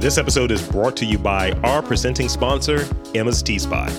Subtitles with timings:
[0.00, 3.90] This episode is brought to you by our presenting sponsor, Emma's Tea Spot.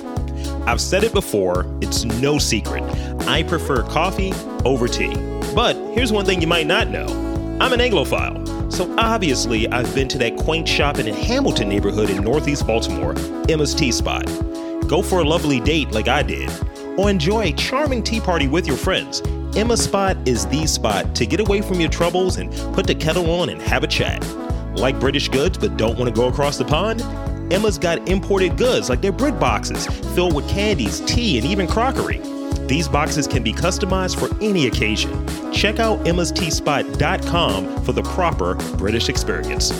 [0.65, 2.81] I've said it before, it's no secret.
[3.27, 4.33] I prefer coffee
[4.65, 5.13] over tea.
[5.53, 7.05] But here's one thing you might not know
[7.61, 8.73] I'm an Anglophile.
[8.73, 13.13] So obviously, I've been to that quaint shop in the Hamilton neighborhood in Northeast Baltimore,
[13.47, 14.25] Emma's Tea Spot.
[14.87, 16.49] Go for a lovely date like I did,
[16.97, 19.21] or enjoy a charming tea party with your friends.
[19.55, 23.29] Emma's Spot is the spot to get away from your troubles and put the kettle
[23.29, 24.25] on and have a chat.
[24.75, 27.01] Like British goods but don't want to go across the pond?
[27.51, 29.85] Emma's got imported goods like their brick boxes
[30.15, 32.19] filled with candies, tea, and even crockery.
[32.67, 35.11] These boxes can be customized for any occasion.
[35.51, 39.71] Check out emmasteaspot.com for the proper British experience.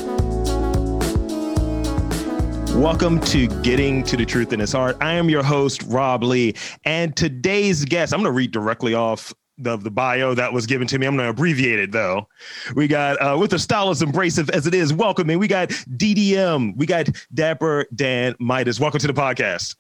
[2.76, 4.98] Welcome to Getting to the Truth in His Heart.
[4.99, 9.34] I am your host, Rob Lee, and today's guest, I'm going to read directly off
[9.58, 11.05] the, the bio that was given to me.
[11.05, 12.28] I'm going to abbreviate it though.
[12.76, 15.40] We got uh, with the stylist abrasive as it is, welcoming.
[15.40, 16.76] We got DDM.
[16.77, 18.79] We got Dapper Dan Midas.
[18.79, 19.76] Welcome to the podcast.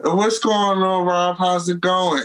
[0.00, 1.36] What's going on, Rob?
[1.38, 2.24] How's it going?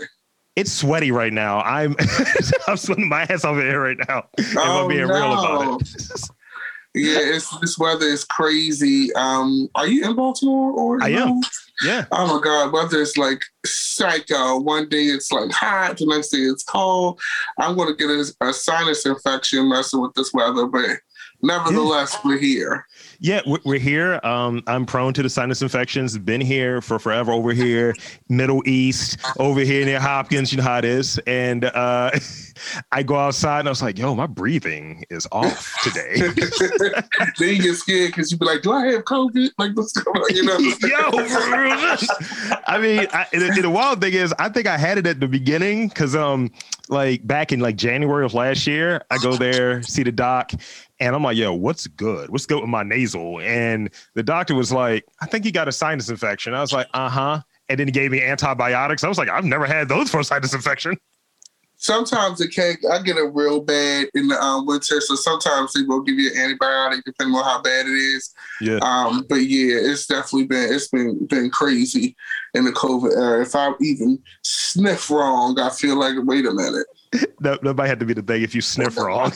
[0.55, 1.61] It's sweaty right now.
[1.61, 1.95] I'm
[2.67, 4.27] I'm sweating my ass over here right now.
[4.37, 5.13] If Oh, I'm being no.
[5.13, 6.21] real about it.
[6.93, 9.13] Yeah, it's this weather is crazy.
[9.15, 11.39] Um, are you in Baltimore or I am.
[11.83, 12.05] Yeah.
[12.11, 14.59] Oh my God, weather is like psycho.
[14.59, 17.19] One day it's like hot, the next day it's cold.
[17.57, 20.99] I'm gonna get a, a sinus infection messing with this weather, but
[21.41, 22.85] nevertheless, we're here.
[23.23, 24.19] Yeah, we- we're here.
[24.23, 26.17] Um, I'm prone to the sinus infections.
[26.17, 27.31] Been here for forever.
[27.31, 27.93] Over here,
[28.29, 30.51] Middle East, over here near Hopkins.
[30.51, 31.19] You know how it is.
[31.27, 32.09] And uh,
[32.91, 36.15] I go outside and I was like, "Yo, my breathing is off today."
[37.37, 40.17] then you get scared because you be like, "Do I have COVID?" Like, what's going
[40.17, 40.35] on?
[40.35, 40.57] You know?
[40.81, 42.57] Yo.
[42.65, 45.27] I mean, I, the, the wild thing is, I think I had it at the
[45.27, 46.51] beginning because, um,
[46.89, 50.51] like back in like January of last year, I go there see the doc,
[51.01, 52.29] and I'm like, "Yo, what's good?
[52.29, 55.71] What's good with my nasal?" And the doctor was like, "I think you got a
[55.71, 59.03] sinus infection." I was like, "Uh huh." And then he gave me antibiotics.
[59.03, 60.97] I was like, "I've never had those for a sinus infection."
[61.81, 65.81] sometimes it can I get it real bad in the um, winter, so sometimes they
[65.81, 68.33] will give you an antibiotic depending on how bad it is.
[68.61, 68.77] Yeah.
[68.81, 72.15] Um, but yeah, it's definitely been it's been been crazy
[72.53, 73.41] in the COVID era.
[73.41, 76.85] If I even sniff wrong, I feel like wait a minute.
[77.41, 79.33] That, that might have to be the thing if you sniff wrong.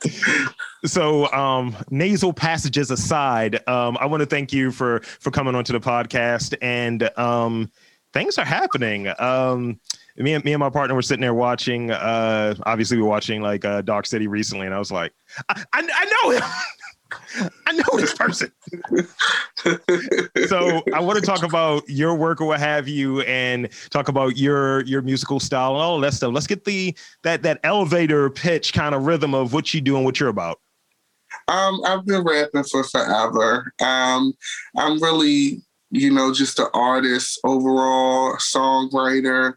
[0.86, 5.72] so um nasal passages aside um i want to thank you for for coming onto
[5.74, 7.70] the podcast and um
[8.14, 9.78] things are happening um
[10.16, 13.42] me and me and my partner were sitting there watching uh obviously we were watching
[13.42, 15.12] like uh dark city recently and i was like
[15.50, 16.42] i, I, I know him
[17.66, 18.50] I know this person.
[20.46, 24.36] so I want to talk about your work or what have you, and talk about
[24.36, 26.32] your your musical style and all of that stuff.
[26.32, 30.04] Let's get the that that elevator pitch kind of rhythm of what you do and
[30.04, 30.60] what you're about.
[31.48, 33.72] Um, I've been rapping for forever.
[33.80, 34.32] Um,
[34.76, 39.54] I'm really, you know, just an artist overall, songwriter,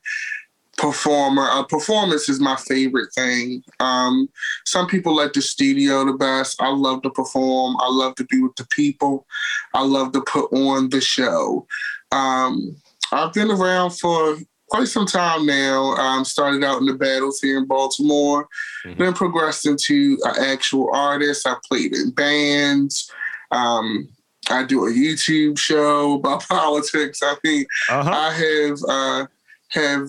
[0.77, 1.47] performer.
[1.51, 3.63] A performance is my favorite thing.
[3.79, 4.27] Um,
[4.65, 6.61] some people like the studio the best.
[6.61, 7.75] I love to perform.
[7.79, 9.25] I love to be with the people.
[9.73, 11.67] I love to put on the show.
[12.11, 12.75] Um,
[13.11, 14.37] I've been around for
[14.69, 15.93] quite some time now.
[15.93, 18.47] Um, started out in the battles here in Baltimore,
[18.85, 18.97] Mhm.
[18.97, 21.45] then progressed into an actual artist.
[21.47, 23.09] I played in bands.
[23.51, 24.09] Um,
[24.49, 27.19] I do a YouTube show about politics.
[27.21, 28.09] I mean, Uh-huh.
[28.11, 29.25] I have uh,
[29.69, 30.07] have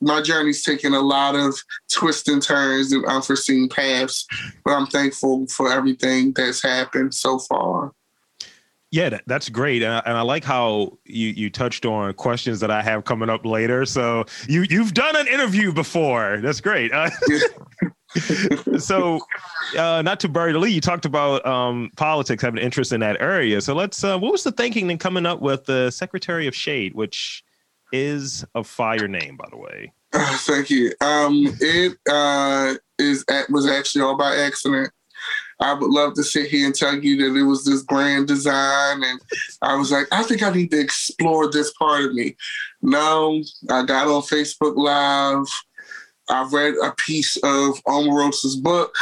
[0.00, 1.54] my journey's taken a lot of
[1.92, 4.26] twists and turns and unforeseen paths,
[4.64, 7.92] but I'm thankful for everything that's happened so far.
[8.90, 12.70] Yeah, that's great, and I, and I like how you you touched on questions that
[12.70, 13.84] I have coming up later.
[13.84, 16.38] So you you've done an interview before.
[16.40, 16.90] That's great.
[16.90, 17.10] Uh,
[18.78, 19.20] so,
[19.76, 23.00] uh, not to bury the lead, you talked about um, politics, having an interest in
[23.00, 23.60] that area.
[23.60, 24.02] So let's.
[24.02, 27.44] Uh, what was the thinking in coming up with the Secretary of Shade, which
[27.92, 29.92] is a fire name, by the way?
[30.12, 30.92] Thank you.
[31.00, 34.90] Um, it uh, is was actually all by accident.
[35.60, 39.02] I would love to sit here and tell you that it was this grand design,
[39.02, 39.20] and
[39.60, 42.36] I was like, I think I need to explore this part of me.
[42.80, 45.46] No, I got on Facebook Live.
[46.30, 48.94] I read a piece of Omarosa's book.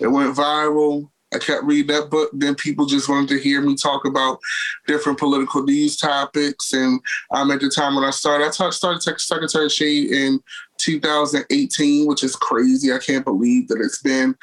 [0.00, 1.10] It went viral.
[1.34, 2.30] I kept reading that book.
[2.32, 4.38] Then people just wanted to hear me talk about
[4.86, 6.72] different political news topics.
[6.72, 7.00] And
[7.32, 10.40] um, at the time when I started, I started Tech Secretary of Shade in
[10.78, 12.92] 2018, which is crazy.
[12.92, 14.36] I can't believe that it's been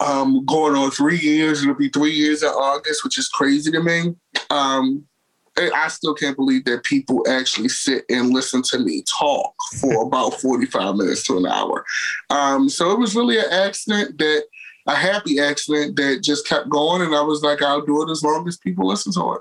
[0.00, 1.62] um, going on three years.
[1.62, 4.14] It'll be three years in August, which is crazy to me.
[4.50, 5.06] Um,
[5.58, 10.02] I I still can't believe that people actually sit and listen to me talk for
[10.06, 11.84] about 45 minutes to an hour.
[12.30, 14.44] Um, so it was really an accident that
[14.86, 18.22] a happy accident that just kept going, and I was like, I'll do it as
[18.22, 19.40] long as people listen to it.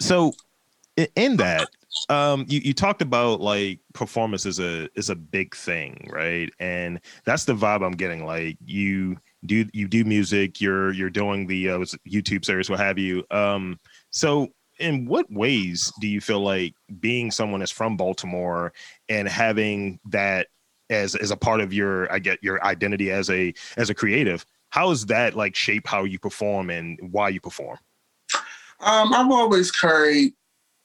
[0.00, 0.32] So,
[1.14, 1.68] in that,
[2.08, 6.52] um, you, you talked about like performance is a is a big thing, right?
[6.58, 8.24] And that's the vibe I'm getting.
[8.24, 11.78] Like you do you do music, you're you're doing the uh,
[12.08, 13.24] YouTube series, what have you.
[13.30, 13.78] Um,
[14.10, 14.48] so
[14.78, 18.72] in what ways do you feel like being someone that's from Baltimore
[19.08, 20.48] and having that
[20.90, 24.44] as as a part of your I get your identity as a as a creative,
[24.70, 27.78] how does that like shape how you perform and why you perform?
[28.80, 30.34] Um, I've always carried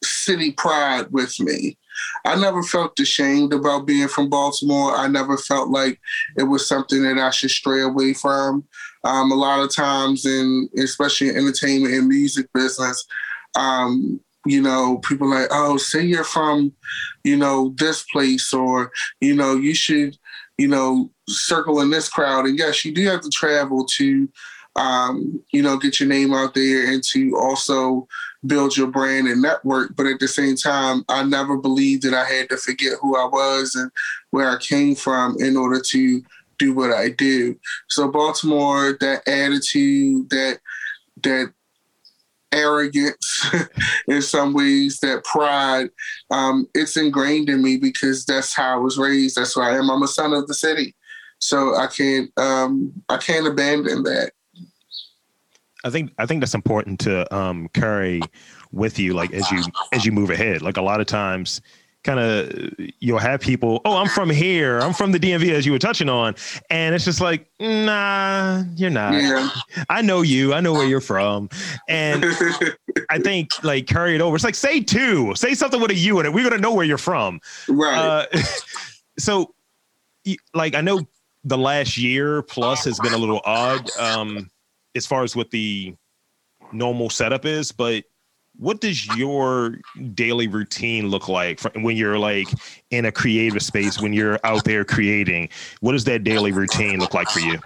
[0.04, 1.78] city pride with me.
[2.26, 4.96] I never felt ashamed about being from Baltimore.
[4.96, 6.00] I never felt like
[6.38, 8.64] it was something that I should stray away from.
[9.04, 13.06] Um, a lot of times, in especially in entertainment and music business,
[13.56, 16.74] um, you know, people like, oh, say you're from,
[17.24, 20.18] you know, this place, or you know, you should,
[20.58, 22.46] you know, circle in this crowd.
[22.46, 24.30] And yes, you do have to travel to,
[24.76, 28.08] um, you know, get your name out there and to also
[28.46, 29.96] build your brand and network.
[29.96, 33.26] But at the same time, I never believed that I had to forget who I
[33.26, 33.92] was and
[34.32, 36.22] where I came from in order to
[36.58, 37.58] do what I do.
[37.90, 40.60] So Baltimore, that attitude, that
[41.24, 41.54] that
[42.52, 43.48] arrogance
[44.08, 45.90] in some ways, that pride,
[46.30, 49.38] um, it's ingrained in me because that's how I was raised.
[49.38, 49.90] That's who I am.
[49.90, 50.96] I'm a son of the city.
[51.42, 54.32] So I can't um, I can't abandon that.
[55.84, 58.22] I think I think that's important to um, carry
[58.72, 60.62] with you, like as you as you move ahead.
[60.62, 61.62] Like a lot of times,
[62.04, 65.72] kind of you'll have people, oh, I'm from here, I'm from the DMV, as you
[65.72, 66.36] were touching on,
[66.70, 69.14] and it's just like, nah, you're not.
[69.14, 69.50] Yeah.
[69.90, 71.50] I know you, I know where you're from,
[71.88, 72.24] and
[73.10, 74.36] I think like carry it over.
[74.36, 76.34] It's like say two, say something with a U in it.
[76.34, 77.98] We're gonna know where you're from, right?
[77.98, 78.42] Uh,
[79.18, 79.54] so,
[80.54, 81.02] like I know
[81.44, 83.90] the last year plus has been a little odd.
[83.98, 84.50] Um,
[84.96, 85.96] as far as what the
[86.74, 88.04] normal setup is, but
[88.58, 89.78] what does your
[90.14, 92.48] daily routine look like when you're like
[92.90, 95.50] in a creative space when you're out there creating
[95.80, 97.58] what does that daily routine look like for you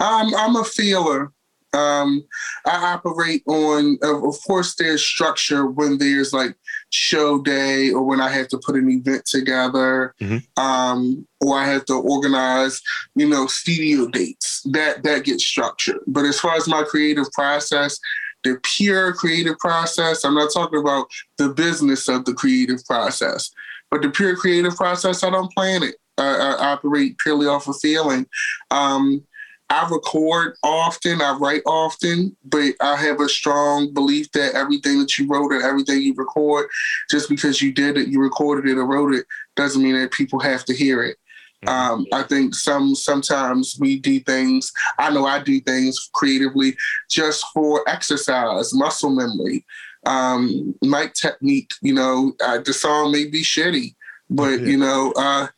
[0.00, 1.30] um, i'm a feeler
[1.76, 2.24] um,
[2.64, 6.56] I operate on, of course, there's structure when there's like
[6.90, 10.62] show day or when I have to put an event together, mm-hmm.
[10.62, 12.80] um, or I have to organize,
[13.14, 14.62] you know, studio dates.
[14.62, 16.00] That that gets structured.
[16.06, 18.00] But as far as my creative process,
[18.42, 23.50] the pure creative process, I'm not talking about the business of the creative process,
[23.90, 25.96] but the pure creative process, I don't plan it.
[26.18, 28.26] I, I operate purely off of feeling.
[28.70, 29.22] Um,
[29.68, 35.18] I record often, I write often, but I have a strong belief that everything that
[35.18, 36.68] you wrote and everything you record,
[37.10, 39.26] just because you did it, you recorded it or wrote it,
[39.56, 41.16] doesn't mean that people have to hear it.
[41.64, 41.92] Mm-hmm.
[41.92, 44.72] Um, I think some sometimes we do things.
[44.98, 46.76] I know I do things creatively
[47.10, 49.64] just for exercise, muscle memory,
[50.04, 51.70] um, mic technique.
[51.82, 53.94] You know, uh, the song may be shitty,
[54.30, 55.48] but you know, uh,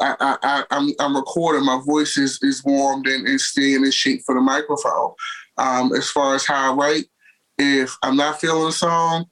[0.00, 1.64] I, I, I'm, I'm recording.
[1.64, 5.12] My voice is, is warmed and, and staying in shape for the microphone.
[5.56, 7.04] Um, as far as how I write,
[7.58, 9.26] if I'm not feeling a song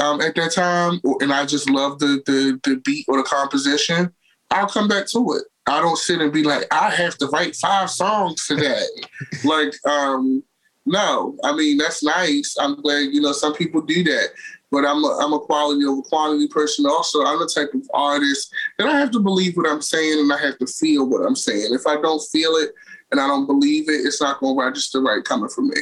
[0.00, 4.12] um, at that time, and I just love the, the the beat or the composition,
[4.50, 5.44] I'll come back to it.
[5.66, 8.86] I don't sit and be like, I have to write five songs today.
[9.44, 10.42] like, um,
[10.86, 12.56] no, I mean that's nice.
[12.58, 14.30] I'm glad you know some people do that
[14.70, 16.86] but I'm a, I'm a quality over quantity person.
[16.86, 20.32] Also, I'm the type of artist that I have to believe what I'm saying and
[20.32, 21.74] I have to feel what I'm saying.
[21.74, 22.72] If I don't feel it
[23.10, 25.76] and I don't believe it, it's not going to register right coming from me.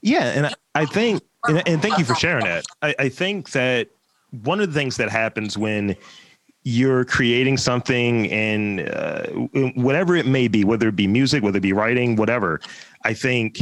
[0.00, 2.64] Yeah, and I think, and, and thank you for sharing that.
[2.82, 3.88] I, I think that
[4.42, 5.96] one of the things that happens when
[6.64, 9.26] you're creating something and uh,
[9.76, 12.60] whatever it may be, whether it be music, whether it be writing, whatever,
[13.04, 13.60] I think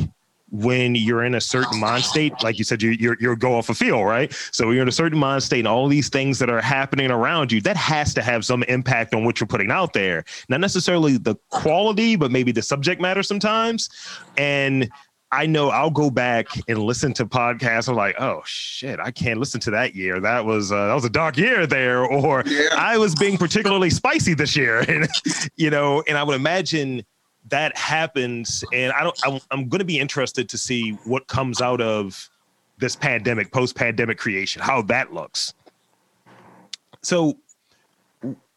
[0.53, 3.71] when you're in a certain mind state, like you said, you, you're you're go off
[3.71, 4.33] a feel, right?
[4.53, 7.51] So you're in a certain mind state, and all these things that are happening around
[7.51, 10.25] you, that has to have some impact on what you're putting out there.
[10.51, 13.89] Not necessarily the quality, but maybe the subject matter sometimes.
[14.37, 14.91] And
[15.33, 17.89] I know I'll go back and listen to podcasts.
[17.89, 20.21] I'm like, oh shit, I can't listen to that year.
[20.21, 22.69] That was uh, that was a dark year there, or yeah.
[22.77, 25.09] I was being particularly spicy this year, and
[25.57, 27.03] you know, and I would imagine
[27.49, 29.19] that happens, and I don't.
[29.25, 32.29] I'm, I'm going to be interested to see what comes out of
[32.79, 35.55] this pandemic, post-pandemic creation, how that looks.
[37.03, 37.37] So,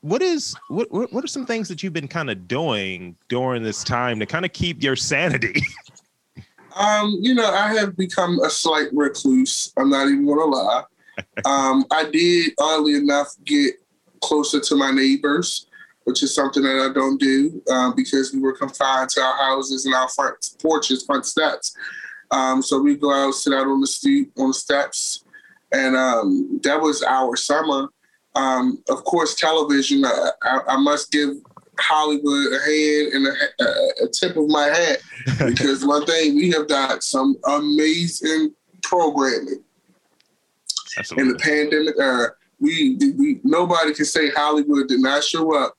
[0.01, 3.83] what is what what are some things that you've been kind of doing during this
[3.83, 5.61] time to kind of keep your sanity?
[6.77, 9.71] Um, you know, I have become a slight recluse.
[9.77, 10.83] I'm not even gonna lie.
[11.45, 13.75] Um, I did, oddly enough, get
[14.21, 15.67] closer to my neighbors.
[16.05, 19.85] Which is something that I don't do um, because we were confined to our houses
[19.85, 21.75] and our front porches, front steps.
[22.31, 25.23] Um, so we go out, sit out on the street, on the steps,
[25.71, 27.89] and um, that was our summer.
[28.35, 30.05] Um, of course, television.
[30.05, 31.29] Uh, I, I, must give
[31.79, 34.99] Hollywood a hand and a, a tip of my hat
[35.47, 39.63] because one thing we have got some amazing programming.
[40.97, 41.29] Absolutely.
[41.29, 45.75] In the pandemic era, we, we nobody can say Hollywood did not show up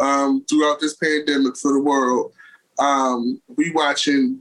[0.00, 2.32] um, throughout this pandemic for the world.
[2.78, 4.40] Um, we watching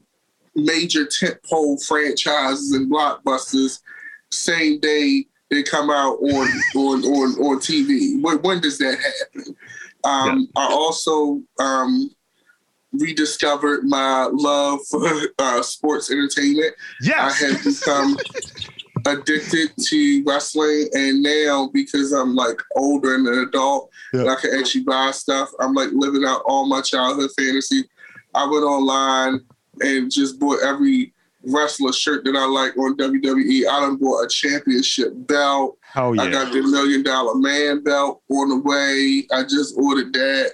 [0.56, 3.82] major tentpole franchises and blockbusters
[4.32, 8.22] same day they come out on on on on TV.
[8.22, 9.56] When, when does that happen?
[10.04, 10.64] Um, yeah.
[10.64, 12.10] I also um,
[12.94, 16.74] rediscovered my love for uh, sports entertainment.
[17.02, 17.42] Yes.
[17.42, 18.18] I have become
[19.06, 24.22] addicted to wrestling, and now because I'm like older and an adult, yeah.
[24.22, 25.50] and I can actually buy stuff.
[25.60, 27.84] I'm like living out all my childhood fantasy.
[28.34, 29.42] I went online
[29.82, 31.14] and just bought every
[31.44, 33.68] wrestler shirt that I like on WWE.
[33.68, 35.78] I done bought a championship belt.
[35.96, 36.24] Oh yeah.
[36.24, 39.28] I got the million dollar man belt on the way.
[39.32, 40.54] I just ordered that.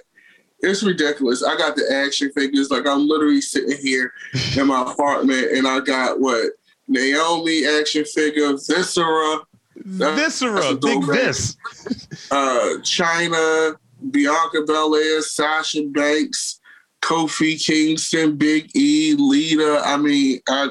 [0.60, 1.44] It's ridiculous.
[1.44, 2.70] I got the action figures.
[2.70, 4.12] Like I'm literally sitting here
[4.56, 6.52] in my apartment and I got what
[6.88, 9.40] Naomi action figure, Viscera.
[9.76, 11.56] Viscera, big this.
[12.30, 13.76] uh Chyna,
[14.10, 16.60] Bianca Belair, Sasha Banks,
[17.02, 19.82] Kofi Kingston, Big E, Lita.
[19.84, 20.68] I mean, I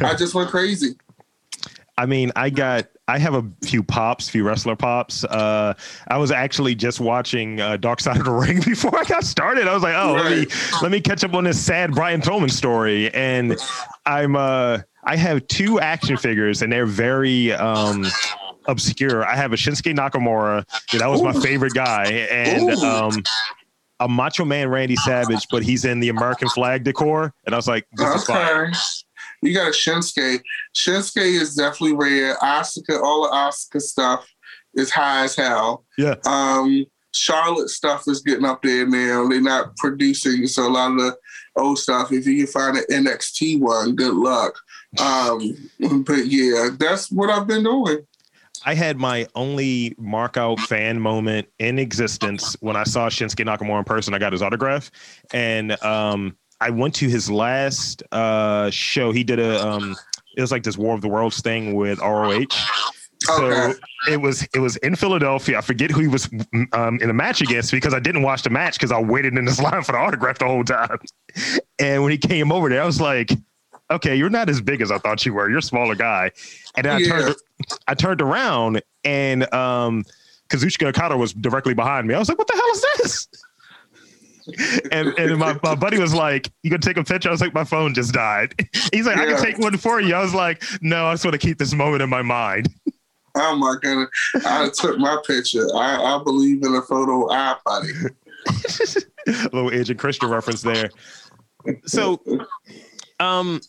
[0.00, 0.96] I just went crazy.
[1.96, 5.24] I mean, I got I have a few pops, few wrestler pops.
[5.24, 5.74] Uh,
[6.08, 9.66] I was actually just watching uh, Dark Side of the Ring before I got started.
[9.66, 10.24] I was like, oh, right.
[10.24, 10.46] let me
[10.82, 13.56] let me catch up on this sad Brian Pillman story, and
[14.04, 18.04] I'm uh, I have two action figures, and they're very um,
[18.66, 19.24] obscure.
[19.24, 20.66] I have a Shinsuke Nakamura.
[20.98, 21.24] That was Ooh.
[21.24, 23.22] my favorite guy, and um,
[24.00, 27.66] a Macho Man Randy Savage, but he's in the American flag decor, and I was
[27.66, 28.70] like, this okay.
[29.40, 30.42] You got a Shinsuke.
[30.76, 32.36] Shinsuke is definitely rare.
[32.42, 34.28] Asuka, all the Asuka stuff
[34.74, 35.86] is high as hell.
[35.96, 36.16] Yeah.
[36.26, 39.26] Um, Charlotte stuff is getting up there now.
[39.26, 41.16] They're not producing, so a lot of the
[41.56, 42.12] old stuff.
[42.12, 44.58] If you can find an NXT one, good luck.
[44.98, 45.56] Um,
[46.04, 48.06] but yeah, that's what I've been doing.
[48.64, 53.84] I had my only markout fan moment in existence when I saw Shinsuke Nakamura in
[53.84, 54.14] person.
[54.14, 54.90] I got his autograph,
[55.32, 59.12] and um, I went to his last uh, show.
[59.12, 59.94] He did a um,
[60.36, 62.46] it was like this War of the Worlds thing with ROH.
[63.20, 63.78] So okay.
[64.08, 65.58] it was it was in Philadelphia.
[65.58, 66.28] I forget who he was
[66.72, 69.44] um, in a match against because I didn't watch the match because I waited in
[69.44, 70.98] this line for the autograph the whole time.
[71.78, 73.30] And when he came over there, I was like,
[73.90, 75.48] "Okay, you're not as big as I thought you were.
[75.48, 76.30] You're a smaller guy."
[76.76, 77.06] And then yeah.
[77.06, 77.36] I turned
[77.88, 80.04] I turned around and um,
[80.48, 82.14] Kazuchika Okada was directly behind me.
[82.14, 83.28] I was like, "What the hell is this?"
[84.92, 87.54] and and my, my buddy was like, "You gonna take a picture?" I was like,
[87.54, 88.54] "My phone just died."
[88.92, 91.32] He's like, "I can take one for you." I was like, "No, I just want
[91.32, 92.68] to keep this moment in my mind."
[93.40, 94.08] Oh my goodness!
[94.44, 95.64] I took my picture.
[95.76, 97.92] I, I believe in a photo eye buddy.
[99.28, 100.90] a little Edge and Christian reference there.
[101.84, 102.20] So,
[103.20, 103.60] um,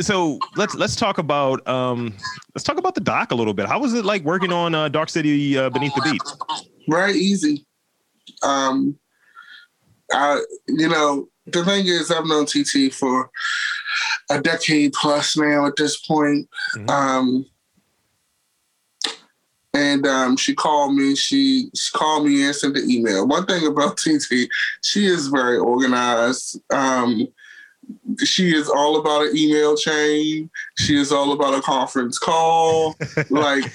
[0.00, 2.14] so let's let's talk about um
[2.54, 3.66] let's talk about the doc a little bit.
[3.66, 6.22] How was it like working on uh, Dark City uh, Beneath the Beat?
[6.88, 7.64] Very easy.
[8.42, 8.98] Um,
[10.12, 13.30] I, you know, the thing is, I've known TT for
[14.30, 16.48] a decade plus now at this point.
[16.76, 16.90] Mm-hmm.
[16.90, 17.46] Um,
[19.74, 21.16] and um, she called me.
[21.16, 23.26] She, she called me and sent an email.
[23.26, 24.48] One thing about TT,
[24.82, 26.60] she is very organized.
[26.72, 27.26] Um,
[28.24, 30.50] she is all about an email chain.
[30.78, 32.96] She is all about a conference call.
[33.30, 33.72] like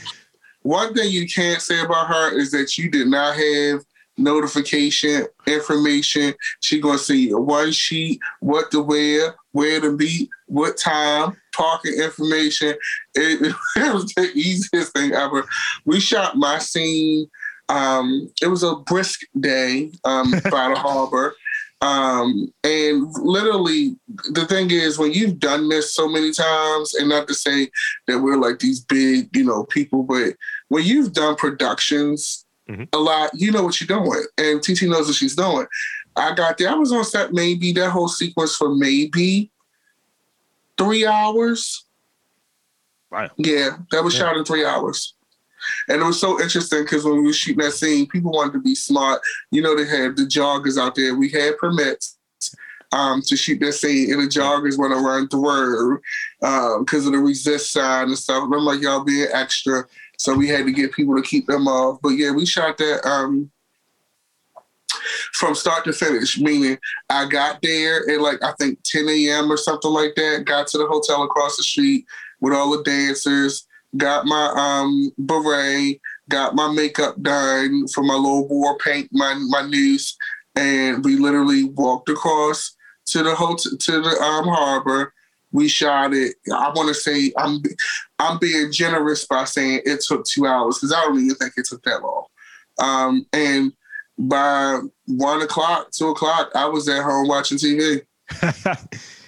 [0.62, 3.84] one thing you can't say about her is that you did not have
[4.20, 6.34] notification information.
[6.60, 12.76] She gonna see one sheet, what to wear, where to be, what time, parking information.
[13.16, 15.48] It, it was the easiest thing ever.
[15.86, 17.30] We shot my scene.
[17.70, 21.36] Um, it was a brisk day um, by the harbor.
[21.82, 23.96] Um, and literally,
[24.32, 27.70] the thing is, when you've done this so many times, and not to say
[28.08, 30.36] that we're like these big, you know, people, but
[30.68, 32.84] when you've done productions mm-hmm.
[32.94, 33.32] a lot.
[33.34, 35.66] You know what you're doing, and TT knows what she's doing.
[36.16, 36.70] I got there.
[36.70, 39.52] I was on set maybe that whole sequence for maybe
[40.78, 41.86] three hours.
[43.10, 43.32] Right.
[43.38, 44.22] Yeah, that was yeah.
[44.22, 45.16] shot in three hours.
[45.88, 48.62] And it was so interesting because when we were shooting that scene, people wanted to
[48.62, 49.22] be smart.
[49.52, 51.16] You know, they had the joggers out there.
[51.16, 52.18] We had permits
[52.92, 56.02] um, to shoot that scene, and the joggers want to run through
[56.40, 58.44] because um, of the resist sign and stuff.
[58.44, 59.86] And I'm like, y'all being extra.
[60.18, 62.00] So we had to get people to keep them off.
[62.02, 63.06] But yeah, we shot that.
[63.08, 63.52] Um,
[65.34, 66.40] from start to finish.
[66.40, 66.78] Meaning,
[67.10, 69.52] I got there at like I think 10 a.m.
[69.52, 70.46] or something like that.
[70.46, 72.06] Got to the hotel across the street
[72.42, 73.66] with all the dancers.
[73.98, 76.00] Got my um beret.
[76.30, 80.16] Got my makeup done for my little war paint, my my niece,
[80.56, 82.76] and we literally walked across
[83.08, 85.14] to the hotel to the um harbor.
[85.52, 86.36] We shot it.
[86.54, 87.62] I want to say I'm
[88.20, 91.66] I'm being generous by saying it took two hours because I don't even think it
[91.66, 92.26] took that long.
[92.80, 93.74] Um, and
[94.20, 98.02] by one o'clock, two o'clock, I was at home watching TV.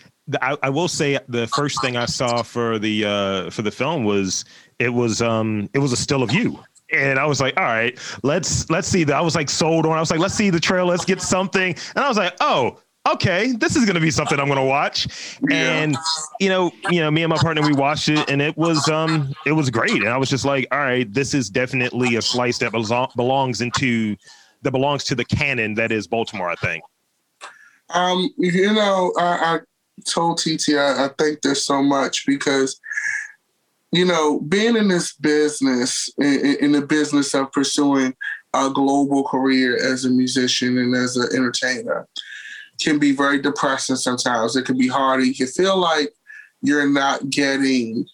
[0.42, 4.04] I, I, will say the first thing I saw for the uh, for the film
[4.04, 4.46] was
[4.80, 6.60] it was um it was a still of you.
[6.94, 9.16] And I was like, all right, let's let's see that.
[9.16, 9.94] I was like sold on.
[9.94, 11.76] I was like, let's see the trail, let's get something.
[11.96, 15.08] And I was like, oh, okay, this is gonna be something I'm gonna watch.
[15.50, 15.56] Yeah.
[15.56, 15.98] And
[16.40, 19.34] you know, you know, me and my partner we watched it, and it was um
[19.46, 19.96] it was great.
[19.96, 22.72] And I was just like, all right, this is definitely a slice that
[23.16, 24.18] belongs into
[24.64, 26.50] that belongs to the canon that is Baltimore.
[26.50, 26.84] I think.
[27.94, 29.60] Um, you know, I, I
[30.05, 32.79] told TT I, I think there's so much because
[33.91, 38.15] you know, being in this business, in, in, the business of pursuing
[38.53, 42.08] a global career as a musician and as an entertainer,
[42.81, 44.55] can be very depressing sometimes.
[44.55, 45.24] It can be hard.
[45.24, 46.10] You can feel like
[46.62, 48.08] you're not getting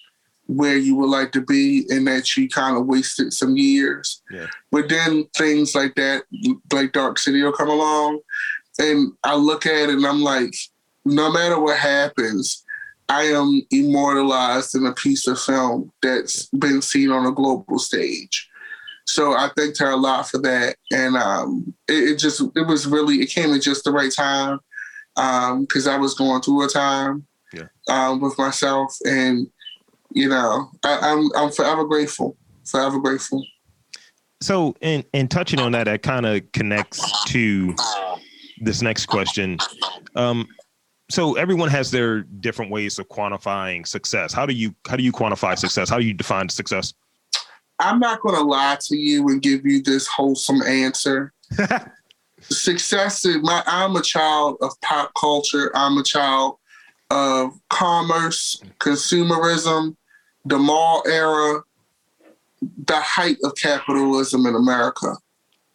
[0.48, 4.22] where you would like to be and that you kind of wasted some years.
[4.32, 4.48] Yeah.
[4.72, 6.24] But then things like that,
[6.72, 8.22] like Dark City will come along.
[8.80, 10.56] And I look at it and I'm like,
[11.08, 12.64] no matter what happens,
[13.10, 18.50] I am immortalized in a piece of film that's been seen on a global stage.
[19.06, 22.86] So I thanked her a lot for that, and um, it, it, just it was
[22.86, 24.60] really it came at just the right time
[25.62, 27.68] because um, I was going through a time yeah.
[27.88, 29.48] um, with myself, and
[30.12, 32.36] you know I, I'm I'm forever grateful,
[32.66, 33.46] forever grateful.
[34.42, 37.74] So, in in touching on that, that kind of connects to
[38.60, 39.58] this next question.
[40.16, 40.48] Um,
[41.10, 44.34] so everyone has their different ways of quantifying success.
[44.34, 45.90] How do you how do you quantify success?
[45.90, 46.94] How do you define success?
[47.80, 51.34] I'm not going to lie to you and give you this wholesome answer.
[52.42, 55.72] success is my I'm a child of pop culture.
[55.76, 56.58] I'm a child
[57.10, 59.96] of commerce, consumerism,
[60.46, 61.64] the mall era,
[62.62, 65.16] the height of capitalism in America.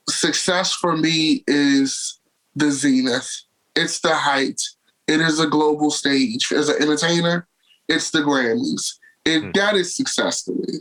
[0.09, 2.19] Success for me is
[2.55, 3.45] the zenith.
[3.75, 4.61] It's the height.
[5.09, 6.53] It is a global stage.
[6.53, 7.47] As an entertainer,
[7.89, 8.99] it's the Grammys.
[9.25, 9.43] It.
[9.43, 9.51] Hmm.
[9.55, 10.81] That is success to me.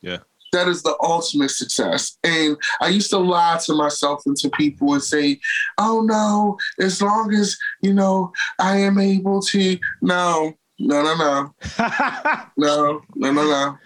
[0.00, 0.18] Yeah.
[0.52, 2.18] That is the ultimate success.
[2.22, 5.40] And I used to lie to myself and to people and say,
[5.78, 9.78] oh no, as long as, you know, I am able to.
[10.02, 11.54] No, no, no, no.
[12.58, 13.78] no, no, no, no.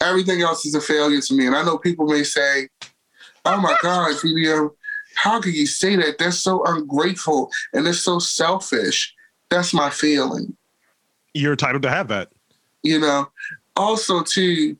[0.00, 1.46] Everything else is a failure to me.
[1.46, 2.68] And I know people may say,
[3.44, 4.70] oh my God, DDM,
[5.18, 6.18] how can you say that?
[6.18, 9.12] That's so ungrateful and it's so selfish.
[9.50, 10.56] That's my feeling.
[11.34, 12.30] You're entitled to have that.
[12.84, 13.28] You know,
[13.74, 14.76] also too,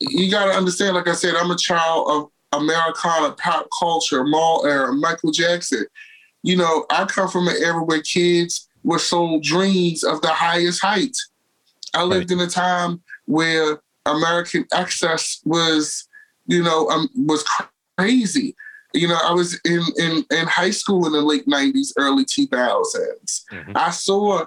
[0.00, 4.66] you got to understand, like I said, I'm a child of Americana pop culture, mall
[4.66, 5.84] era, Michael Jackson.
[6.42, 10.80] You know, I come from an era where kids were sold dreams of the highest
[10.80, 11.16] height.
[11.94, 12.40] I lived right.
[12.40, 16.08] in a time where American access was,
[16.46, 17.44] you know, um, was
[17.98, 18.56] crazy.
[18.94, 23.44] You know, I was in, in, in high school in the late 90s, early 2000s.
[23.50, 23.72] Mm-hmm.
[23.74, 24.44] I saw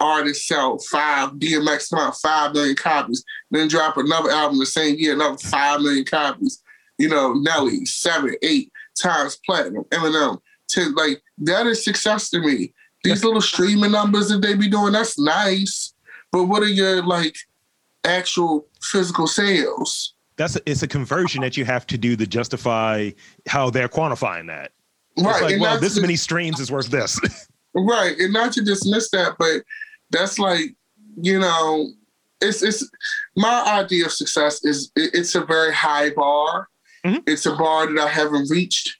[0.00, 4.96] artists sell five, DMX come out five million copies, then drop another album the same
[4.96, 6.62] year, another five million copies.
[6.98, 10.94] You know, Nelly, seven, eight times platinum, Eminem, ten.
[10.94, 12.74] Like that is success to me.
[13.04, 15.94] These little streaming numbers that they be doing, that's nice.
[16.32, 17.36] But what are your like
[18.04, 20.14] actual physical sales?
[20.38, 23.10] That's a, it's a conversion that you have to do to justify
[23.46, 24.72] how they're quantifying that.
[25.18, 25.34] Right.
[25.34, 27.20] It's like, well, this many streams is worth this.
[27.74, 28.16] right.
[28.18, 29.62] And not to dismiss that, but
[30.10, 30.74] that's like,
[31.20, 31.88] you know,
[32.40, 32.88] it's it's
[33.36, 36.68] my idea of success is it, it's a very high bar.
[37.04, 37.18] Mm-hmm.
[37.26, 38.96] It's a bar that I haven't reached.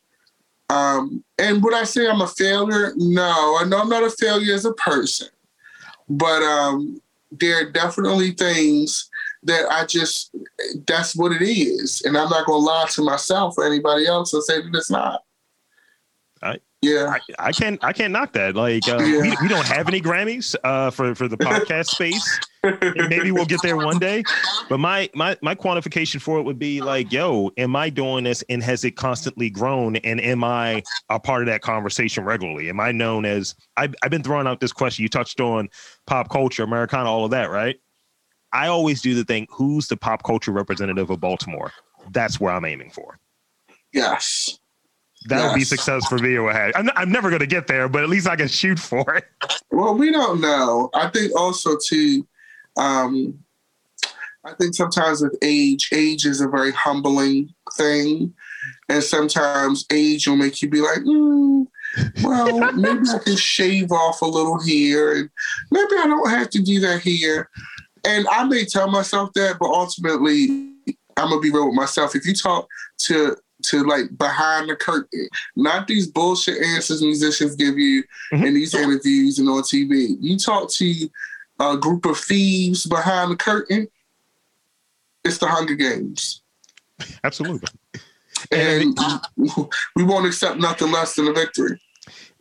[0.70, 2.92] Um, and would I say I'm a failure?
[2.96, 5.28] No, I know I'm not a failure as a person,
[6.08, 9.07] but um, there are definitely things
[9.48, 10.34] that I just
[10.86, 14.42] that's what it is, and I'm not gonna lie to myself or anybody else and
[14.42, 15.22] say that it's not.
[16.42, 17.82] I yeah, I, I, can't.
[17.82, 18.54] I can't knock that.
[18.54, 19.20] Like, uh, yeah.
[19.20, 22.38] we, we, don't have any Grammys uh, for for the podcast space.
[23.08, 24.22] maybe we'll get there one day.
[24.68, 28.44] But my my my quantification for it would be like, yo, am I doing this,
[28.48, 29.96] and has it constantly grown?
[29.96, 32.68] And am I a part of that conversation regularly?
[32.68, 33.56] Am I known as?
[33.76, 35.02] I've, I've been throwing out this question.
[35.02, 35.68] You touched on
[36.06, 37.76] pop culture, Americana, all of that, right?
[38.52, 39.46] I always do the thing.
[39.50, 41.72] Who's the pop culture representative of Baltimore?
[42.10, 43.18] That's where I'm aiming for.
[43.92, 44.58] Yes
[45.26, 45.50] That yes.
[45.50, 48.08] would be success for me have I'm, I'm never going to get there, but at
[48.08, 49.24] least I can shoot for it.
[49.70, 50.90] Well, we don't know.
[50.94, 52.26] I think also too,
[52.76, 53.38] um,
[54.44, 58.34] I think sometimes with age, age is a very humbling thing.
[58.88, 61.66] And sometimes age will make you be like, mm,
[62.22, 65.30] well, maybe I can shave off a little here, and
[65.70, 67.48] maybe I don't have to do that here.
[68.04, 70.48] And I may tell myself that, but ultimately,
[71.16, 72.14] I'm gonna be real with myself.
[72.14, 72.68] If you talk
[73.06, 78.44] to to like behind the curtain, not these bullshit answers musicians give you mm-hmm.
[78.44, 80.16] in these interviews and on TV.
[80.20, 81.08] You talk to
[81.60, 83.88] a group of thieves behind the curtain,
[85.24, 86.42] it's the Hunger Games.
[87.24, 87.68] Absolutely.
[88.52, 88.96] And
[89.94, 91.80] we won't accept nothing less than a victory.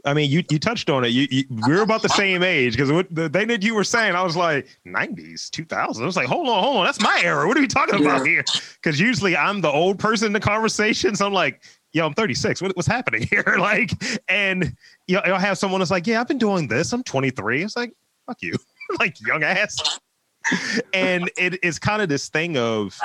[0.07, 1.09] I mean, you you touched on it.
[1.09, 4.15] You, you we're about the same age because what the thing that you were saying,
[4.15, 6.01] I was like, '90s, 2000s.
[6.01, 7.45] I was like, hold on, hold on, that's my era.
[7.45, 8.15] What are we talking yeah.
[8.15, 8.45] about here?
[8.81, 12.61] Because usually I'm the old person in the conversation, so I'm like, yo, I'm 36.
[12.61, 13.57] What, what's happening here?
[13.59, 13.91] like,
[14.29, 14.73] and
[15.07, 16.93] you know, I'll have someone that's like, yeah, I've been doing this.
[16.93, 17.63] I'm 23.
[17.63, 17.91] It's like,
[18.25, 18.53] fuck you,
[18.99, 19.99] like young ass.
[20.93, 22.97] and it is kind of this thing of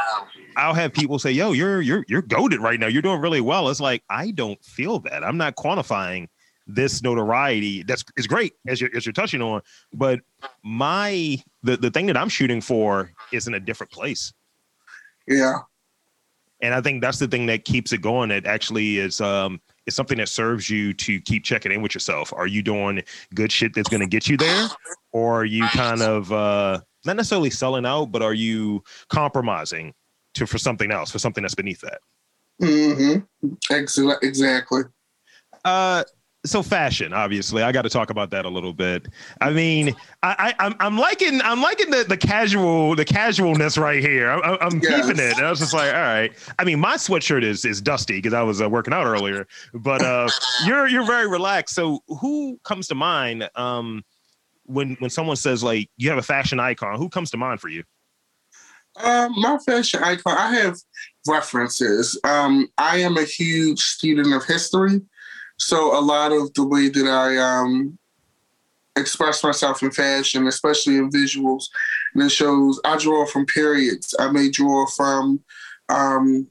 [0.56, 2.86] I'll have people say, "Yo, you're you're you're goaded right now.
[2.86, 5.24] You're doing really well." It's like I don't feel that.
[5.24, 6.28] I'm not quantifying
[6.66, 9.60] this notoriety that's is great as you're, as you're touching on
[9.92, 10.20] but
[10.62, 14.32] my the, the thing that i'm shooting for is in a different place.
[15.26, 15.58] Yeah.
[16.60, 18.30] And i think that's the thing that keeps it going.
[18.30, 22.32] It actually is um it's something that serves you to keep checking in with yourself.
[22.32, 23.02] Are you doing
[23.34, 24.68] good shit that's going to get you there?
[25.10, 29.94] Or are you kind of uh not necessarily selling out but are you compromising
[30.34, 32.00] to for something else for something that's beneath that?
[32.60, 33.48] Mm-hmm.
[33.70, 34.14] Exactly.
[34.22, 34.82] Exactly.
[35.64, 36.04] Uh
[36.44, 37.62] so fashion obviously.
[37.62, 39.08] I got to talk about that a little bit.
[39.40, 43.78] I mean i, I am I'm, I'm liking i'm liking the the casual the casualness
[43.78, 44.30] right here.
[44.30, 45.06] I'm, I'm yes.
[45.06, 45.36] keeping it.
[45.36, 46.32] And i was just like all right.
[46.58, 49.46] I mean my sweatshirt is is dusty because i was uh, working out earlier.
[49.74, 50.28] But uh
[50.64, 51.74] you're you're very relaxed.
[51.74, 54.04] So who comes to mind um
[54.64, 57.68] when when someone says like you have a fashion icon who comes to mind for
[57.68, 57.84] you?
[59.02, 60.76] Um, my fashion icon, I have
[61.26, 62.18] references.
[62.24, 65.00] Um, I am a huge student of history.
[65.58, 67.98] So a lot of the way that I um,
[68.96, 71.64] express myself in fashion, especially in visuals
[72.14, 74.14] and in shows, I draw from periods.
[74.18, 75.40] I may draw from
[75.88, 76.48] um,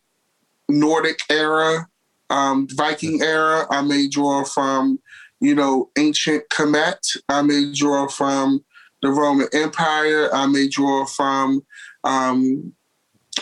[0.70, 1.88] Nordic era,
[2.30, 3.68] um, Viking era.
[3.70, 5.00] I may draw from,
[5.40, 7.18] you know, ancient Kemet.
[7.30, 8.64] I may draw from
[9.02, 10.34] the Roman Empire.
[10.34, 11.66] I may draw from
[12.04, 12.74] um,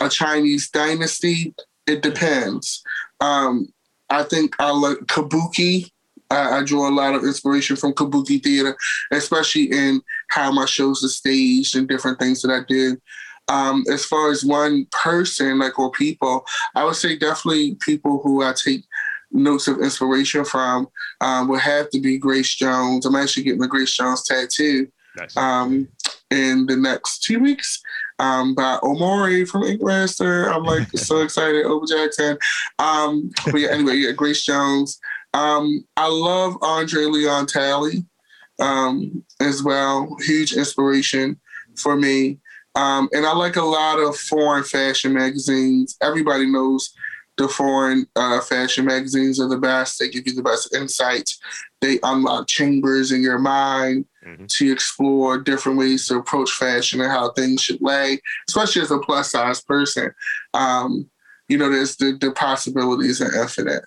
[0.02, 1.54] a Chinese dynasty.
[1.86, 2.84] It depends.
[3.20, 3.68] Um,
[4.10, 5.92] I think I like kabuki.
[6.32, 8.78] I, I, draw a lot of inspiration from kabuki theater,
[9.12, 13.02] especially in how my shows are staged and different things that I did.
[13.48, 16.46] Um, as far as one person, like or people,
[16.76, 18.86] I would say definitely people who I take
[19.32, 20.88] notes of inspiration from
[21.22, 23.08] um, would have to be Grace Jones.
[23.08, 25.36] I'm actually getting a Grace Jones tattoo nice.
[25.38, 25.88] um,
[26.32, 27.82] in the next two weeks
[28.20, 30.52] um, by Omori from Ink Master.
[30.52, 31.66] I'm like so excited.
[31.66, 32.38] Over Jackson.
[32.78, 35.00] Um, but yeah, anyway, yeah, Grace Jones.
[35.34, 38.06] Um, I love Andre Leon Talley
[38.60, 40.16] um, as well.
[40.22, 41.40] Huge inspiration
[41.76, 42.40] for me.
[42.76, 45.98] Um, and I like a lot of foreign fashion magazines.
[46.02, 46.94] Everybody knows
[47.40, 49.98] the foreign uh, fashion magazines are the best.
[49.98, 51.40] They give you the best insights.
[51.80, 54.46] They unlock chambers in your mind mm-hmm.
[54.46, 59.00] to explore different ways to approach fashion and how things should lay, especially as a
[59.00, 60.14] plus size person.
[60.54, 61.10] Um,
[61.48, 63.86] you know, there's the, the possibilities are infinite.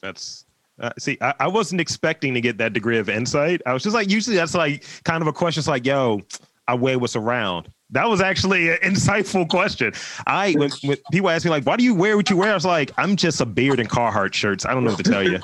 [0.00, 0.44] That's
[0.78, 3.62] uh, see, I, I, wasn't expecting to get that degree of insight.
[3.66, 5.58] I was just like, usually that's like kind of a question.
[5.58, 6.20] It's like, yo,
[6.68, 7.68] I weigh what's around.
[7.90, 9.92] That was actually an insightful question.
[10.26, 12.54] I when, when, people ask me like, "Why do you wear what you wear?" I
[12.54, 14.66] was like, "I'm just a beard and Carhartt shirts.
[14.66, 15.38] I don't know what to tell you."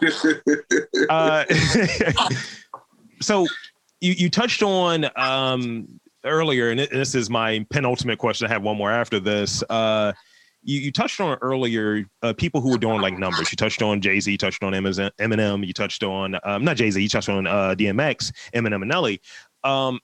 [1.09, 1.45] uh,
[3.21, 3.47] so
[4.01, 8.49] you you touched on um, earlier, and this is my penultimate question.
[8.49, 9.63] I have one more after this.
[9.71, 10.13] Uh,
[10.65, 13.51] you, you touched on earlier uh, people who were doing like numbers.
[13.53, 16.91] You touched on Jay Z, you touched on Eminem, you touched on um, not Jay
[16.91, 19.21] Z, you touched on uh, DMX, Eminem, and Nelly.
[19.65, 20.01] Um,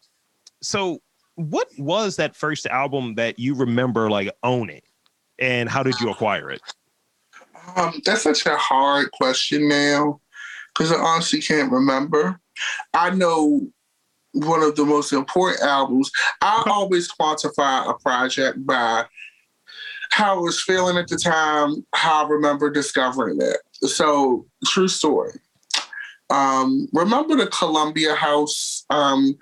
[0.60, 1.00] so
[1.38, 4.82] what was that first album that you remember like owning?
[5.38, 6.60] And how did you acquire it?
[7.76, 10.20] Um, that's such a hard question now
[10.74, 12.40] because i honestly can't remember.
[12.92, 13.68] I know
[14.32, 16.10] one of the most important albums
[16.42, 19.04] i always quantify a project by
[20.10, 23.56] how i was feeling at the time how i remember discovering it.
[23.88, 25.40] So true story
[26.30, 29.36] um, remember the Columbia House um,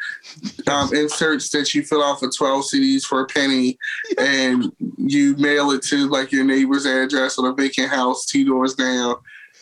[0.68, 3.76] um, inserts that you fill out for 12 CDs for a penny
[4.18, 8.74] and you mail it to like your neighbor's address on a vacant house two doors
[8.74, 9.16] down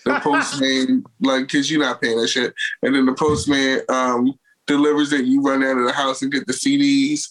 [0.04, 2.54] the postman, like, cause you're not paying that shit.
[2.82, 4.34] And then the postman um,
[4.66, 5.24] delivers it.
[5.24, 7.28] You run out of the house and get the CDs.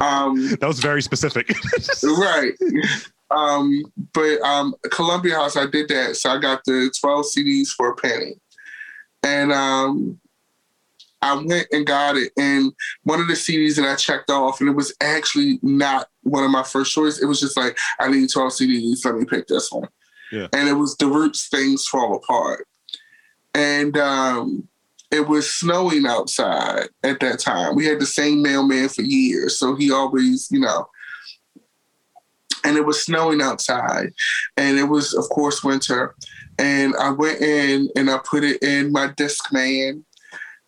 [0.00, 1.52] Um, that was very specific.
[2.02, 2.52] right.
[3.30, 6.16] Um, but um, Columbia House, I did that.
[6.16, 8.36] So I got the 12 CDs for a penny.
[9.24, 10.20] And um,
[11.22, 12.32] I went and got it.
[12.36, 12.72] And
[13.04, 16.50] one of the CDs that I checked off, and it was actually not one of
[16.50, 17.20] my first choice.
[17.20, 19.04] It was just like, I need 12 CDs.
[19.04, 19.88] Let me pick this one.
[20.30, 20.48] Yeah.
[20.52, 22.68] And it was The Roots Things Fall Apart.
[23.54, 24.68] And um,
[25.10, 27.74] it was snowing outside at that time.
[27.74, 29.58] We had the same mailman for years.
[29.58, 30.88] So he always, you know,
[32.64, 34.12] and it was snowing outside.
[34.56, 36.14] And it was, of course, winter.
[36.58, 40.04] And I went in and I put it in my Discman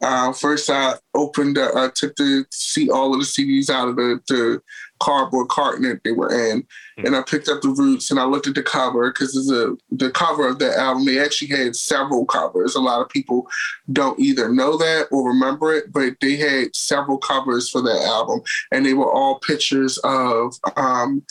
[0.03, 3.97] uh, first, I opened, uh, I took the see all of the CDs out of
[3.97, 4.63] the, the
[5.01, 7.07] cardboard carton that they were in, mm-hmm.
[7.07, 10.11] and I picked up the Roots and I looked at the cover because the the
[10.11, 11.07] cover of the album.
[11.07, 12.75] They actually had several covers.
[12.75, 13.47] A lot of people
[13.91, 18.43] don't either know that or remember it, but they had several covers for that album,
[18.73, 21.23] and they were all pictures of um,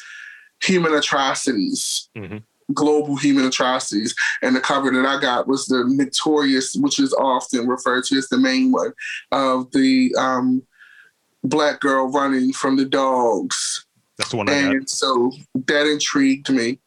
[0.62, 2.10] human atrocities.
[2.16, 2.38] Mm-hmm
[2.74, 4.16] global human atrocities.
[4.42, 8.28] And the cover that I got was the notorious, which is often referred to as
[8.30, 8.94] the main one,
[9.32, 10.64] of the um,
[11.44, 13.86] black girl running from the dogs.
[14.18, 16.80] That's the one I and so that intrigued me.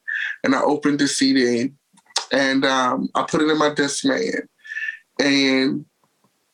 [0.42, 1.72] And I opened the CD
[2.32, 4.48] and um, I put it in my Discman.
[5.20, 5.84] And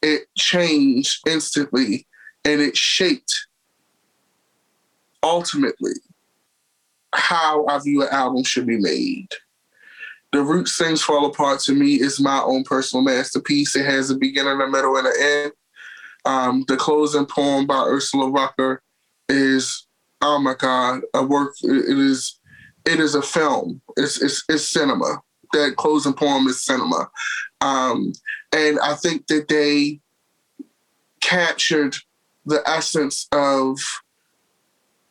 [0.03, 2.07] it changed instantly
[2.45, 3.47] and it shaped
[5.23, 5.95] ultimately
[7.15, 9.29] how I view an album should be made.
[10.33, 13.77] The Roots Things Fall Apart to me is my own personal masterpiece.
[13.77, 15.53] It has a beginning, a middle, and an end.
[16.25, 18.83] Um, the closing poem by Ursula Rucker
[19.29, 19.87] is,
[20.23, 21.55] oh my God, a work.
[21.63, 22.41] It is,
[22.85, 23.81] it is a film.
[23.97, 25.23] It's it's, it's cinema.
[25.53, 27.09] That closing poem is cinema,
[27.61, 28.13] um,
[28.53, 30.01] and I think that they
[31.21, 31.97] captured
[32.45, 33.79] the essence of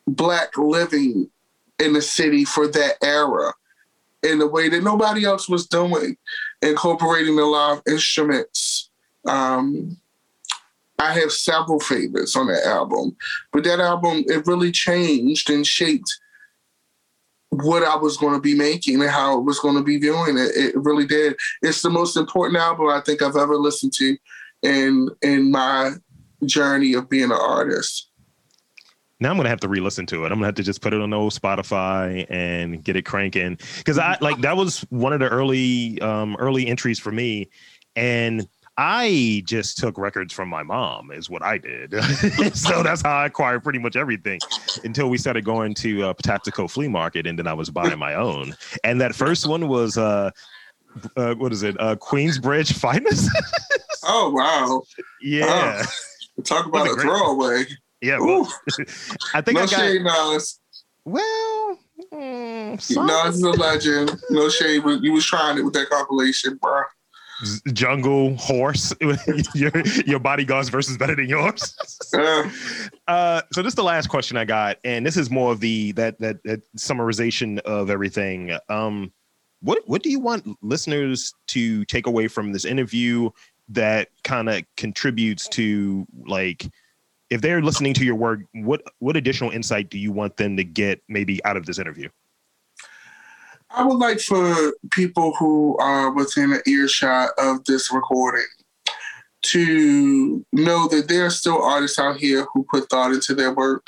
[0.06, 1.30] black living
[1.79, 3.53] in the city for that era
[4.23, 6.17] in a way that nobody else was doing,
[6.62, 8.89] incorporating the live instruments.
[9.27, 9.97] Um,
[10.99, 13.15] I have several favorites on that album,
[13.51, 16.09] but that album it really changed and shaped
[17.49, 20.38] what I was going to be making and how I was going to be viewing
[20.38, 20.55] it.
[20.55, 21.36] It really did.
[21.62, 24.17] It's the most important album I think I've ever listened to
[24.63, 25.91] in in my
[26.45, 28.09] journey of being an artist
[29.23, 30.31] now I'm gonna have to re-listen to it.
[30.31, 33.97] I'm gonna have to just put it on old Spotify and get it cranking because
[33.97, 37.49] I like that was one of the early um, early entries for me,
[37.95, 41.91] and I just took records from my mom is what I did.
[42.53, 44.39] so that's how I acquired pretty much everything
[44.83, 48.55] until we started going to uh, Flea Market and then I was buying my own.
[48.83, 50.31] And that first one was uh,
[51.15, 51.79] uh what is it?
[51.79, 53.29] Uh, Queensbridge Finest.
[54.03, 54.83] oh wow!
[55.21, 55.86] Yeah.
[56.43, 57.65] Talk about a, a throwaway.
[58.04, 58.54] Yeah, well,
[59.34, 59.80] I think no I got.
[59.80, 60.60] Shade, Nas.
[61.06, 61.80] Well,
[62.13, 64.22] mm, Nas is a legend.
[64.30, 64.84] No shade.
[65.02, 66.82] You was trying it with that compilation, bro.
[67.72, 68.94] Jungle horse,
[69.56, 69.72] your
[70.06, 71.76] your bodyguards versus better than yours.
[72.13, 72.50] Uh,
[73.08, 75.94] uh, so this is the last question I got, and this is more of the
[75.94, 78.58] that that, that summarization of everything.
[78.68, 79.13] Um,
[79.62, 83.30] what what do you want listeners to take away from this interview
[83.70, 86.70] that kind of contributes to like
[87.29, 90.63] if they're listening to your work, what what additional insight do you want them to
[90.63, 92.09] get maybe out of this interview?
[93.75, 98.45] I would like for people who are within an earshot of this recording
[99.43, 103.88] to know that there are still artists out here who put thought into their work.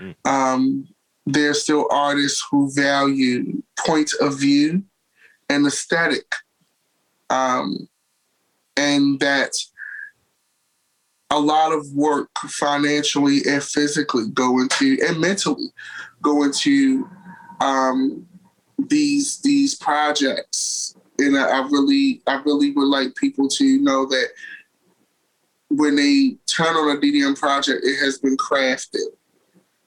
[0.00, 0.14] Mm.
[0.24, 0.88] Um,
[1.24, 4.82] there are still artists who value point of view
[5.48, 6.34] and aesthetic.
[7.30, 7.88] Um,
[8.76, 9.52] and that
[11.32, 15.72] a lot of work financially and physically go into and mentally
[16.20, 17.08] go into
[17.60, 18.26] um,
[18.78, 20.94] these these projects.
[21.18, 24.28] And I, I really I really would like people to know that
[25.70, 29.06] when they turn on a DDM project, it has been crafted.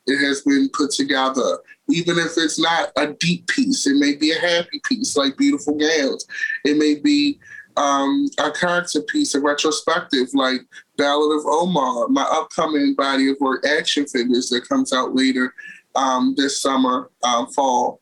[0.08, 1.60] It has been put together.
[1.90, 5.78] Even if it's not a deep piece, it may be a happy piece like Beautiful
[5.78, 6.26] Gowns.
[6.64, 7.40] It may be
[7.78, 10.62] um, a character piece, a retrospective like
[10.98, 15.54] Ballad of Omar, my upcoming body of work, action figures that comes out later
[15.96, 18.02] um, this summer, um, fall.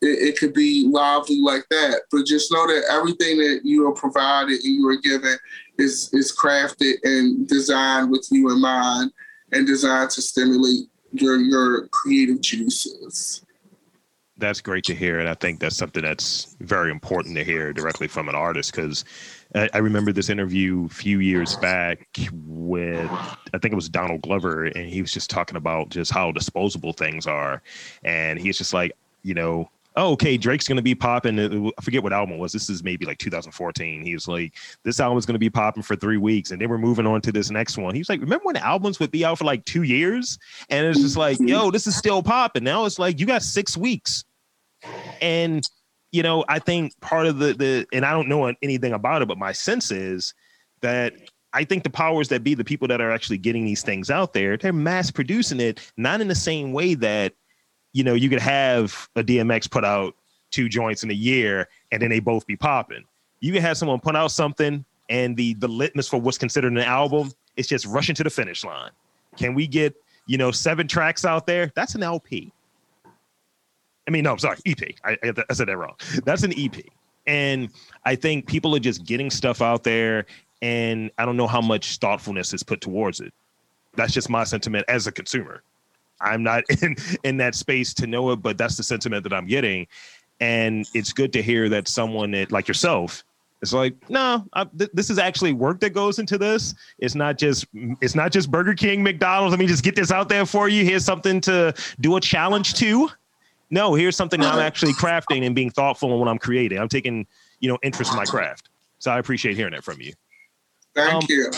[0.00, 3.94] It, it, could be lively like that, but just know that everything that you are
[3.94, 5.36] provided and you are given
[5.78, 9.12] is is crafted and designed with you in mind,
[9.52, 13.44] and designed to stimulate your your creative juices.
[14.42, 18.08] That's great to hear, and I think that's something that's very important to hear directly
[18.08, 19.04] from an artist because
[19.54, 24.22] I, I remember this interview a few years back with I think it was Donald
[24.22, 27.62] Glover, and he was just talking about just how disposable things are,
[28.04, 31.38] and he's just like, you know, oh, okay, Drake's going to be popping.
[31.38, 32.52] Uh, I forget what album was.
[32.52, 34.04] This is maybe like 2014.
[34.04, 36.50] He was like, this album is going to be popping for three weeks.
[36.50, 37.94] And then we're moving on to this next one.
[37.94, 40.38] He was like, remember when albums would be out for like two years?
[40.70, 41.48] And it's just like, mm-hmm.
[41.48, 42.64] yo, this is still popping.
[42.64, 44.24] Now it's like, you got six weeks.
[45.20, 45.68] And,
[46.10, 49.28] you know, I think part of the, the, and I don't know anything about it,
[49.28, 50.34] but my sense is
[50.80, 51.14] that
[51.52, 54.32] I think the powers that be, the people that are actually getting these things out
[54.32, 57.34] there, they're mass producing it, not in the same way that
[57.92, 60.14] you know, you could have a DMX put out
[60.50, 63.04] two joints in a year and then they both be popping.
[63.40, 66.78] You can have someone put out something and the the litmus for what's considered an
[66.78, 68.90] album is just rushing to the finish line.
[69.36, 69.94] Can we get,
[70.26, 71.72] you know, seven tracks out there?
[71.74, 72.52] That's an LP.
[74.06, 74.80] I mean, no, I'm sorry, EP.
[75.04, 75.94] I, I said that wrong.
[76.24, 76.76] That's an EP.
[77.26, 77.68] And
[78.04, 80.26] I think people are just getting stuff out there,
[80.60, 83.32] and I don't know how much thoughtfulness is put towards it.
[83.94, 85.62] That's just my sentiment as a consumer.
[86.20, 89.46] I'm not in in that space to know it, but that's the sentiment that I'm
[89.46, 89.86] getting,
[90.40, 93.22] and it's good to hear that someone that, like yourself
[93.62, 96.74] is like, no, I, th- this is actually work that goes into this.
[96.98, 97.66] It's not just
[98.00, 99.52] it's not just Burger King, McDonald's.
[99.52, 100.84] Let me just get this out there for you.
[100.84, 103.08] Here's something to do a challenge to.
[103.72, 106.78] No, here's something I'm actually crafting and being thoughtful in what I'm creating.
[106.78, 107.26] I'm taking
[107.58, 108.68] you know interest in my craft.
[108.98, 110.12] So I appreciate hearing that from you.
[110.94, 111.50] Thank um, you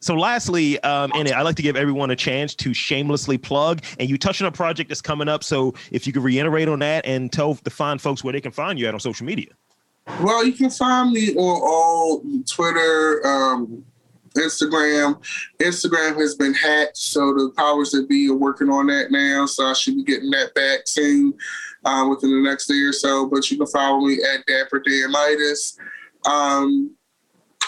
[0.00, 3.82] so lastly, um, in it, I like to give everyone a chance to shamelessly plug.
[3.98, 5.42] And you touched on a project that's coming up.
[5.42, 8.52] So if you could reiterate on that and tell the fine folks where they can
[8.52, 9.48] find you at on social media.
[10.20, 13.84] Well, you can find me on all Twitter, um,
[14.38, 15.22] Instagram.
[15.58, 19.46] Instagram has been hacked, so the powers that be are working on that now.
[19.46, 21.34] So I should be getting that back soon,
[21.84, 23.26] uh, within the next day or so.
[23.26, 25.78] But you can follow me at Dapper Dan Midas.
[26.26, 26.94] Um,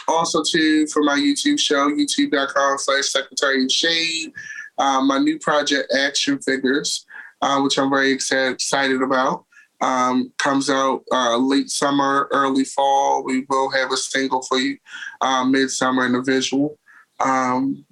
[0.08, 4.32] also too for my YouTube show, youtube.com slash Secretary of Shade.
[4.78, 7.06] Um, my new project, Action Figures,
[7.42, 9.44] uh, which I'm very excited about,
[9.80, 13.24] um, comes out uh, late summer, early fall.
[13.24, 14.78] We will have a single for you,
[15.20, 16.78] uh, midsummer and a visual.
[17.20, 17.84] Um,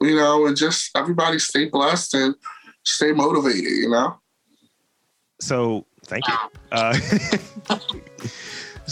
[0.00, 2.34] you know, and just everybody stay blessed and
[2.84, 4.18] stay motivated, you know?
[5.40, 6.34] So thank you.
[6.72, 6.98] Uh,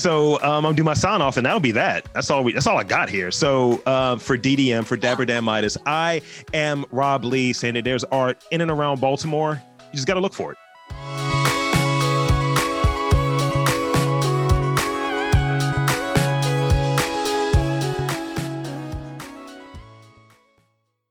[0.01, 2.09] So um, I'm gonna do my sign off, and that'll be that.
[2.15, 2.53] That's all we.
[2.53, 3.31] That's all I got here.
[3.31, 6.23] So uh, for DDM, for Dapper Dan Midas, I
[6.55, 9.63] am Rob Lee, saying that there's art in and around Baltimore.
[9.79, 10.59] You just gotta look for it.